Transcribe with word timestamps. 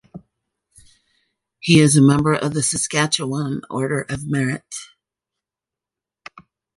He 1.59 1.79
is 1.79 1.95
a 1.95 2.01
member 2.01 2.33
of 2.33 2.55
the 2.55 2.63
Saskatchewan 2.63 3.61
Order 3.69 4.01
of 4.09 4.25
Merit. 4.25 4.65